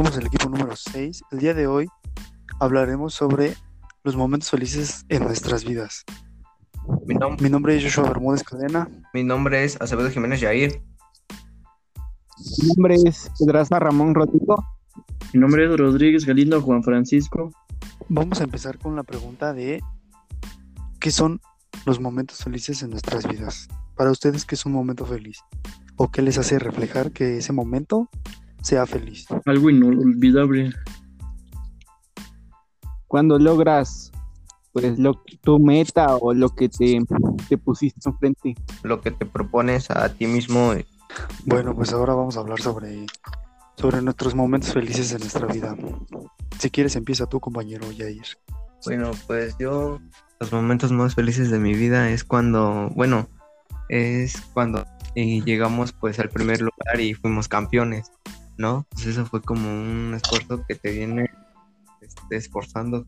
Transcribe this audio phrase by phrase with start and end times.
[0.00, 1.24] Somos el equipo número 6.
[1.30, 1.86] El día de hoy
[2.58, 3.54] hablaremos sobre
[4.02, 6.04] los momentos felices en nuestras vidas.
[7.04, 8.88] Mi, nom- Mi nombre es Joshua Bermúdez Cadena.
[9.12, 10.82] mi nombre es Acevedo Jiménez Yair.
[12.62, 14.64] Mi nombre es Pedraza Ramón Rodrigo.
[15.34, 17.50] Mi nombre es Rodríguez Galindo Juan Francisco.
[18.08, 19.82] Vamos a empezar con la pregunta de
[20.98, 21.42] ¿qué son
[21.84, 23.68] los momentos felices en nuestras vidas?
[23.96, 25.40] Para ustedes, ¿qué es un momento feliz?
[25.96, 28.08] ¿O qué les hace reflejar que ese momento
[28.62, 29.26] sea feliz?
[29.46, 30.72] Algo inolvidable.
[33.06, 34.10] Cuando logras
[34.72, 36.98] pues lo tu meta o lo que te,
[37.48, 38.54] te pusiste enfrente.
[38.82, 40.72] Lo que te propones a ti mismo.
[40.72, 40.86] eh,
[41.44, 43.06] Bueno, pues ahora vamos a hablar sobre,
[43.76, 45.76] sobre nuestros momentos felices en nuestra vida.
[46.58, 48.22] Si quieres, empieza tú, compañero Yair.
[48.84, 49.98] Bueno, pues yo,
[50.38, 53.28] los momentos más felices de mi vida es cuando, bueno,
[53.88, 58.10] es cuando eh, llegamos pues al primer lugar y fuimos campeones,
[58.60, 58.86] ¿no?
[58.90, 61.30] Pues eso fue como un esfuerzo que te viene
[62.02, 63.06] este, esforzando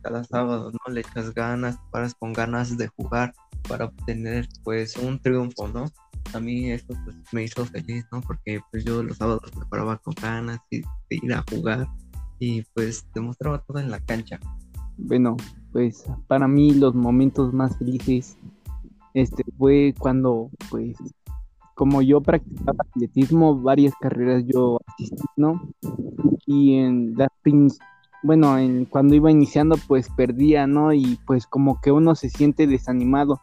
[0.00, 0.92] cada sábado, ¿no?
[0.92, 3.34] Le echas ganas, paras con ganas de jugar
[3.68, 5.86] para obtener pues un triunfo, ¿no?
[6.32, 8.20] A mí esto pues me hizo feliz, ¿no?
[8.20, 11.88] Porque pues yo los sábados me paraba con ganas y de ir a jugar
[12.38, 14.38] y pues demostraba todo en la cancha.
[14.96, 15.36] Bueno,
[15.72, 18.36] pues para mí los momentos más felices
[19.14, 20.96] este fue cuando pues
[21.76, 25.60] como yo practicaba atletismo, varias carreras yo asistí, ¿no?
[26.46, 27.28] Y en las
[28.22, 30.92] bueno, en, cuando iba iniciando pues perdía, ¿no?
[30.92, 33.42] Y pues como que uno se siente desanimado.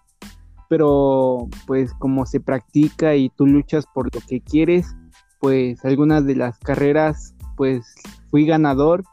[0.68, 4.96] Pero pues como se practica y tú luchas por lo que quieres,
[5.40, 7.94] pues algunas de las carreras pues
[8.32, 9.04] fui ganador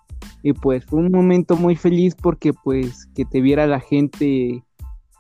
[0.42, 4.64] y pues fue un momento muy feliz porque pues que te viera la gente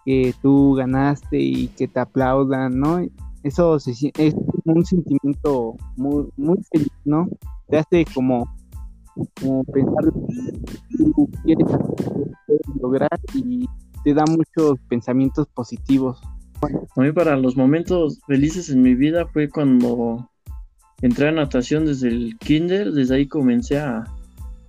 [0.06, 3.00] que tú ganaste y que te aplaudan, ¿no?
[3.42, 7.28] Eso se es un sentimiento muy, muy feliz, ¿no?
[7.68, 8.44] Te hace como,
[9.40, 11.66] como pensar lo que tú quieres
[12.80, 13.66] lograr y
[14.04, 16.20] te da muchos pensamientos positivos.
[16.96, 20.28] A mí para los momentos felices en mi vida fue cuando
[21.00, 22.92] entré a natación desde el kinder.
[22.92, 24.04] Desde ahí comencé a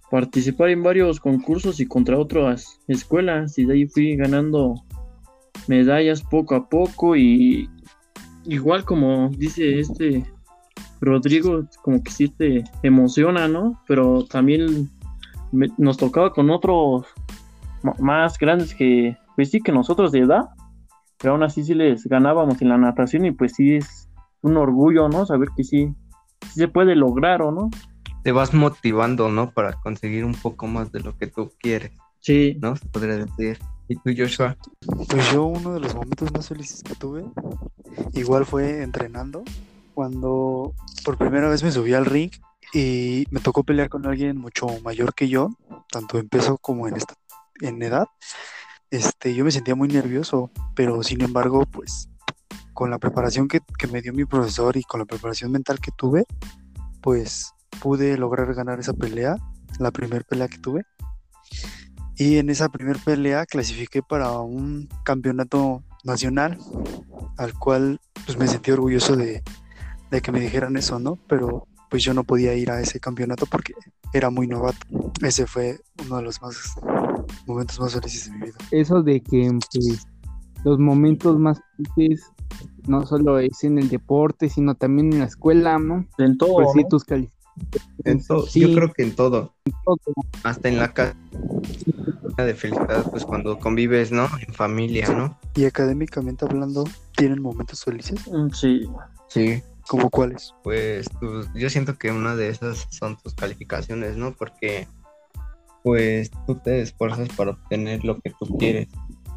[0.09, 3.57] participar en varios concursos y contra otras escuelas.
[3.57, 4.75] Y de ahí fui ganando
[5.67, 7.69] medallas poco a poco y
[8.45, 10.25] igual como dice este
[10.99, 13.81] Rodrigo, como que sí te emociona, ¿no?
[13.87, 14.89] Pero también
[15.51, 17.05] me- nos tocaba con otros
[17.99, 20.49] más grandes que, pues sí, que nosotros de edad,
[21.17, 24.09] pero aún así sí les ganábamos en la natación y pues sí es
[24.41, 25.25] un orgullo, ¿no?
[25.25, 25.87] Saber que sí,
[26.43, 27.69] sí se puede lograr, ¿o no?
[28.23, 29.49] te vas motivando, ¿no?
[29.49, 32.75] Para conseguir un poco más de lo que tú quieres, Sí, ¿no?
[32.75, 33.57] Se podría decir.
[33.87, 34.55] ¿Y tú, Joshua?
[35.09, 37.25] Pues yo uno de los momentos más felices que tuve,
[38.13, 39.43] igual fue entrenando,
[39.93, 42.31] cuando por primera vez me subí al ring
[42.73, 45.49] y me tocó pelear con alguien mucho mayor que yo,
[45.91, 48.07] tanto en peso como en, edad.
[48.89, 52.09] Este, yo me sentía muy nervioso, pero sin embargo, pues
[52.73, 55.91] con la preparación que, que me dio mi profesor y con la preparación mental que
[55.91, 56.25] tuve,
[57.01, 59.35] pues pude lograr ganar esa pelea,
[59.79, 60.85] la primera pelea que tuve.
[62.15, 66.57] Y en esa primera pelea clasifiqué para un campeonato nacional,
[67.41, 69.41] al cual pues me sentí orgulloso de,
[70.11, 71.17] de que me dijeran eso, ¿no?
[71.27, 73.73] Pero pues yo no podía ir a ese campeonato porque
[74.13, 74.77] era muy novato.
[75.23, 76.75] Ese fue uno de los más
[77.47, 78.57] momentos más felices de mi vida.
[78.69, 80.07] Eso de que pues,
[80.63, 81.59] los momentos más
[81.95, 82.31] felices
[82.87, 86.05] no solo es en el deporte, sino también en la escuela, ¿no?
[86.19, 86.53] en todo.
[86.53, 86.89] Pues sí, ¿no?
[86.89, 87.40] tus calificaciones.
[88.05, 88.59] En Sí.
[88.61, 89.53] Yo creo que en todo,
[89.85, 89.97] todo.
[90.43, 91.15] hasta en la casa
[92.37, 94.27] de felicidad, pues cuando convives, ¿no?
[94.47, 95.37] En familia, ¿no?
[95.55, 96.85] Y académicamente hablando,
[97.15, 98.19] ¿tienen momentos felices?
[98.31, 98.87] Mm, Sí,
[99.27, 99.61] Sí.
[99.87, 100.53] ¿Como cuáles?
[100.63, 104.33] Pues tus- yo siento que una de esas son tus calificaciones, ¿no?
[104.33, 104.87] Porque
[105.83, 108.87] pues tú te esfuerzas para obtener lo que tú quieres,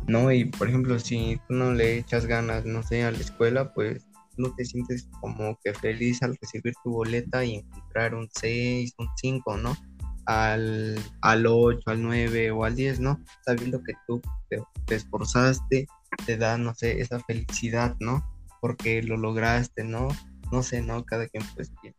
[0.06, 0.30] ¿no?
[0.30, 4.06] Y por ejemplo, si tú no le echas ganas, no sé, a la escuela, pues
[4.36, 9.08] no te sientes como que feliz al recibir tu boleta y encontrar un 6, un
[9.16, 9.76] 5, ¿no?
[10.26, 13.20] Al, al 8, al 9 o al 10, ¿no?
[13.44, 15.86] Sabiendo que tú te, te esforzaste,
[16.26, 18.24] te da, no sé, esa felicidad, ¿no?
[18.60, 20.08] Porque lo lograste, ¿no?
[20.54, 21.04] no sé, ¿no?
[21.04, 21.96] Cada quien pues tiene-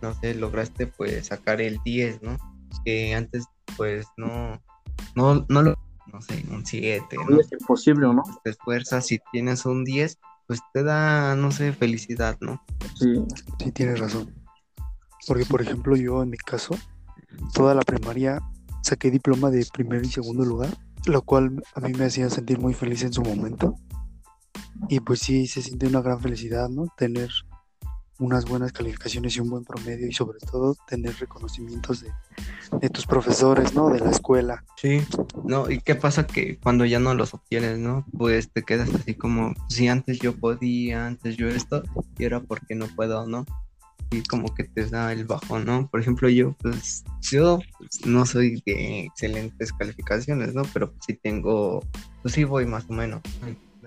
[0.00, 2.38] no sé, lograste pues sacar el 10, ¿no?
[2.84, 3.44] Que antes
[3.76, 4.60] pues no,
[5.14, 5.78] no, no lo,
[6.12, 7.38] no sé, un 7, ¿no?
[7.38, 8.22] es imposible, ¿o ¿no?
[8.42, 10.18] Te esfuerzas, si tienes un 10,
[10.50, 12.60] pues te da, no sé, felicidad, ¿no?
[12.98, 13.24] Sí,
[13.62, 14.34] Sí, tienes razón.
[15.28, 16.76] Porque, por ejemplo, yo en mi caso,
[17.54, 18.40] toda la primaria
[18.82, 20.76] saqué diploma de primer y segundo lugar,
[21.06, 23.76] lo cual a mí me hacía sentir muy feliz en su momento.
[24.88, 26.86] Y pues sí, se siente una gran felicidad, ¿no?
[26.96, 27.30] Tener
[28.20, 32.12] unas buenas calificaciones y un buen promedio y sobre todo tener reconocimientos de,
[32.78, 33.88] de tus profesores, ¿no?
[33.88, 34.62] De la escuela.
[34.76, 35.02] Sí,
[35.44, 38.06] no, ¿y qué pasa que cuando ya no los obtienes, no?
[38.16, 41.82] Pues te quedas así como, si antes yo podía, antes yo esto,
[42.18, 43.46] y ahora porque no puedo, ¿no?
[44.10, 45.88] Y como que te da el bajo, ¿no?
[45.88, 50.62] Por ejemplo, yo, pues, yo pues, no soy de excelentes calificaciones, ¿no?
[50.74, 51.82] Pero sí tengo,
[52.20, 53.22] pues sí voy más o menos.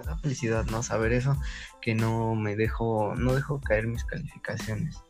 [0.03, 0.83] Me da felicidad, ¿no?
[0.83, 1.37] Saber eso,
[1.81, 5.01] que no me dejo, no dejo caer mis calificaciones.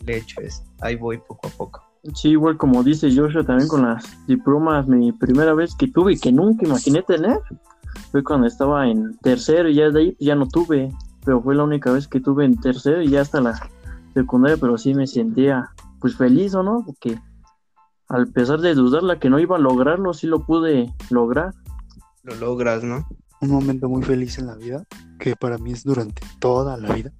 [0.00, 1.82] De hecho, es, ahí voy poco a poco.
[2.14, 6.18] Sí, igual como dice Joshua también con las diplomas, mi primera vez que tuve y
[6.18, 7.38] que nunca imaginé tener
[8.12, 10.92] fue cuando estaba en tercero y ya de ahí ya no tuve,
[11.24, 13.58] pero fue la única vez que tuve en tercero y ya hasta la
[14.14, 15.70] secundaria, pero sí me sentía
[16.00, 17.18] pues feliz o no, porque
[18.08, 21.52] al pesar de dudarla que no iba a lograrlo, sí lo pude lograr.
[22.22, 23.06] Lo logras, ¿no?
[23.46, 24.84] Un momento muy feliz en la vida,
[25.20, 27.12] que para mí es durante toda la vida,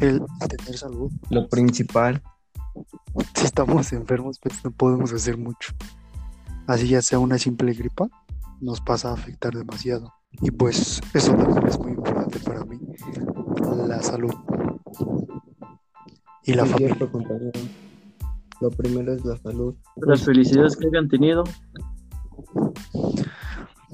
[0.00, 1.12] el tener salud.
[1.30, 2.20] Lo principal.
[3.36, 5.72] Si estamos enfermos, pues no podemos hacer mucho.
[6.66, 8.08] Así ya sea una simple gripa,
[8.60, 10.12] nos pasa a afectar demasiado.
[10.40, 12.80] Y pues eso también es muy importante para mí,
[13.86, 14.34] la salud.
[16.44, 16.94] Y la Sí, familia.
[16.96, 17.60] cierto, compañero.
[18.60, 19.74] Lo primero es la salud.
[19.96, 21.44] Las felicidades que hayan tenido.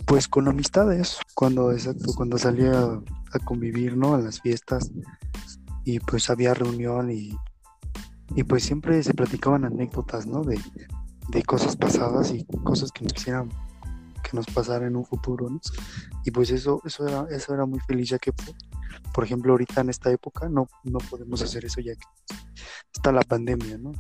[0.09, 3.03] Pues con amistades, cuando exacto, cuando salía a,
[3.33, 4.15] a convivir, ¿no?
[4.15, 4.91] A las fiestas
[5.85, 7.37] y pues había reunión y,
[8.35, 10.43] y pues siempre se platicaban anécdotas, ¿no?
[10.45, 10.59] De,
[11.29, 13.51] de cosas pasadas y cosas que nos quisieran
[14.23, 15.61] que nos pasara en un futuro, ¿no?
[16.25, 18.33] Y pues eso, eso era, eso era muy feliz ya que,
[19.13, 22.07] por- ejemplo, ahorita en esta época no, no podemos hacer eso ya que
[22.93, 23.93] está la pandemia, ¿no?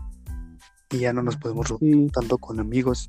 [0.90, 3.08] Y ya no nos podemos reunir Sí, tanto con amigos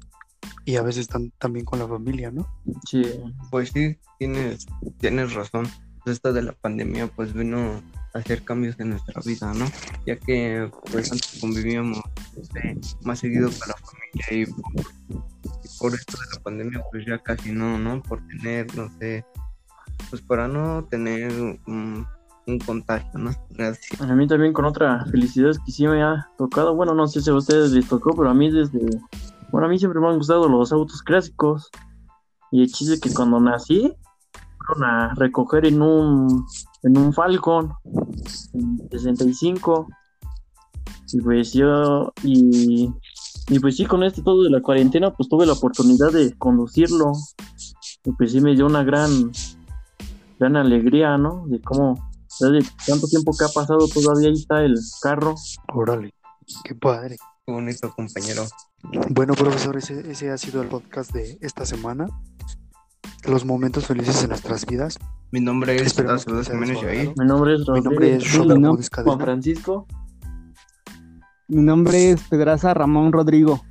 [0.69, 2.47] y a veces tan- también con la familia, ¿no?
[2.87, 3.01] Sí,
[3.49, 4.67] Pues sí, tienes,
[4.99, 5.67] tienes razón.
[6.03, 7.81] Pues Esto de la pandemia pues vino
[8.13, 9.65] a hacer cambios en nuestra vida, ¿no?
[10.05, 11.99] Ya que pues antes convivíamos
[12.53, 14.83] sé, más seguido con la familia y por,
[15.63, 18.01] y por esto de la pandemia pues ya casi no, ¿no?
[18.03, 19.25] Por tener, no sé,
[20.09, 21.31] pues para no tener
[21.67, 22.05] un,
[22.47, 23.31] un contagio, ¿no?
[23.59, 23.95] Así.
[23.99, 26.75] a mí también con otra felicidad que sí me ha tocado.
[26.75, 28.79] Bueno, no sé si a ustedes les tocó, pero a mí desde.
[29.51, 31.69] Bueno, a mí siempre me han gustado los autos clásicos.
[32.51, 33.93] Y el chiste que cuando nací,
[34.65, 36.45] fueron a recoger en un,
[36.83, 37.73] en un Falcon,
[38.53, 39.87] en 65.
[41.13, 42.89] Y pues yo, y,
[43.49, 47.13] y pues sí, con este todo de la cuarentena, pues tuve la oportunidad de conducirlo.
[48.03, 49.31] Y pues sí me dio una gran,
[50.39, 51.45] gran alegría, ¿no?
[51.47, 51.95] De cómo,
[52.39, 55.35] de tanto tiempo que ha pasado, todavía ahí está el carro.
[55.73, 56.13] Órale,
[56.63, 57.17] qué padre.
[57.49, 58.43] Qué bonito compañero.
[59.09, 62.05] Bueno, profesor, ese, ese ha sido el podcast de esta semana.
[63.25, 64.99] Los momentos felices en nuestras vidas.
[65.31, 66.83] Mi nombre es Esperemos que Tazo les haya Jiménez.
[66.83, 67.13] Yair.
[67.17, 69.19] Mi nombre es Mi nombre es Juan.
[69.19, 69.87] Francisco.
[71.47, 73.63] mi nombre es Pedraza Ramón Rodrigo.